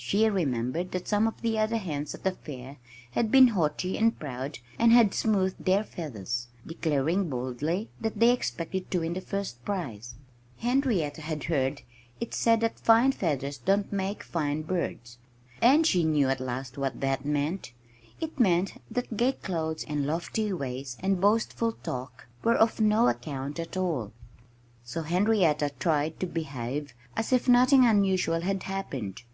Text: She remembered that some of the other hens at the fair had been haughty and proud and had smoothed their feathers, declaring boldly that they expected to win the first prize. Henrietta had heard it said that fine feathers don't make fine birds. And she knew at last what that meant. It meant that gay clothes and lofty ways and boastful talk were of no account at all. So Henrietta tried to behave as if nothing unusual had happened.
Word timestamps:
She 0.00 0.26
remembered 0.30 0.92
that 0.92 1.08
some 1.08 1.26
of 1.26 1.42
the 1.42 1.58
other 1.58 1.76
hens 1.76 2.14
at 2.14 2.22
the 2.22 2.30
fair 2.30 2.76
had 3.10 3.32
been 3.32 3.48
haughty 3.48 3.98
and 3.98 4.16
proud 4.16 4.60
and 4.78 4.92
had 4.92 5.12
smoothed 5.12 5.64
their 5.64 5.82
feathers, 5.82 6.46
declaring 6.64 7.28
boldly 7.28 7.90
that 8.00 8.18
they 8.20 8.30
expected 8.30 8.90
to 8.92 9.00
win 9.00 9.14
the 9.14 9.20
first 9.20 9.62
prize. 9.64 10.14
Henrietta 10.58 11.20
had 11.22 11.44
heard 11.44 11.82
it 12.20 12.32
said 12.32 12.60
that 12.60 12.78
fine 12.78 13.10
feathers 13.10 13.58
don't 13.58 13.92
make 13.92 14.22
fine 14.22 14.62
birds. 14.62 15.18
And 15.60 15.84
she 15.84 16.04
knew 16.04 16.28
at 16.28 16.38
last 16.40 16.78
what 16.78 17.00
that 17.00 17.24
meant. 17.24 17.72
It 18.20 18.38
meant 18.38 18.80
that 18.92 19.16
gay 19.16 19.32
clothes 19.32 19.84
and 19.84 20.06
lofty 20.06 20.52
ways 20.52 20.96
and 21.00 21.20
boastful 21.20 21.72
talk 21.72 22.28
were 22.44 22.56
of 22.56 22.80
no 22.80 23.08
account 23.08 23.58
at 23.58 23.76
all. 23.76 24.12
So 24.84 25.02
Henrietta 25.02 25.72
tried 25.80 26.20
to 26.20 26.26
behave 26.26 26.94
as 27.16 27.32
if 27.32 27.48
nothing 27.48 27.84
unusual 27.84 28.42
had 28.42 28.62
happened. 28.62 29.24